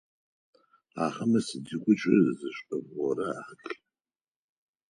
[1.05, 3.73] Ахэмэ сыдигъокӏи зы шъэф горэ ахэлъ.